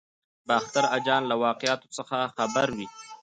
[0.47, 2.87] باختر اجان له واقعاتو څخه خبر وي.